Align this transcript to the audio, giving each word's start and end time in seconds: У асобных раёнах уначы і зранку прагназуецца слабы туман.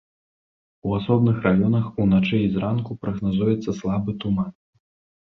У 0.87 0.93
асобных 0.99 1.35
раёнах 1.47 1.85
уначы 2.05 2.39
і 2.45 2.47
зранку 2.55 2.97
прагназуецца 3.05 3.77
слабы 3.81 4.17
туман. 4.25 4.49